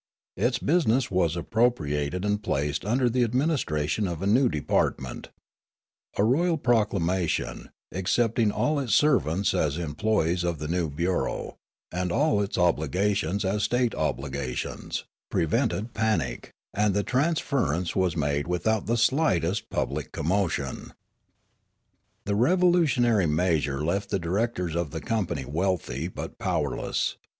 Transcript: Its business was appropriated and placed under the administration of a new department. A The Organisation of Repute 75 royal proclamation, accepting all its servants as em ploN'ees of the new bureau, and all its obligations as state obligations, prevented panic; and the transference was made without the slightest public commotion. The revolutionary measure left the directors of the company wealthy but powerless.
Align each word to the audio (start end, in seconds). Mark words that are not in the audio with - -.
Its 0.35 0.57
business 0.57 1.11
was 1.11 1.35
appropriated 1.37 2.25
and 2.25 2.41
placed 2.41 2.83
under 2.85 3.07
the 3.07 3.23
administration 3.23 4.07
of 4.07 4.23
a 4.23 4.25
new 4.25 4.49
department. 4.49 5.27
A 6.17 6.23
The 6.23 6.23
Organisation 6.23 6.23
of 6.23 6.29
Repute 6.31 6.39
75 6.39 6.39
royal 6.39 6.57
proclamation, 7.53 7.69
accepting 7.91 8.51
all 8.51 8.79
its 8.79 8.95
servants 8.95 9.53
as 9.53 9.77
em 9.77 9.93
ploN'ees 9.93 10.43
of 10.43 10.57
the 10.57 10.67
new 10.67 10.89
bureau, 10.89 11.57
and 11.91 12.11
all 12.11 12.41
its 12.41 12.57
obligations 12.57 13.45
as 13.45 13.61
state 13.61 13.93
obligations, 13.93 15.03
prevented 15.29 15.93
panic; 15.93 16.49
and 16.73 16.95
the 16.95 17.03
transference 17.03 17.95
was 17.95 18.17
made 18.17 18.47
without 18.47 18.87
the 18.87 18.97
slightest 18.97 19.69
public 19.69 20.11
commotion. 20.11 20.93
The 22.25 22.33
revolutionary 22.33 23.27
measure 23.27 23.85
left 23.85 24.09
the 24.09 24.17
directors 24.17 24.75
of 24.75 24.89
the 24.89 25.01
company 25.01 25.45
wealthy 25.45 26.07
but 26.07 26.39
powerless. 26.39 27.17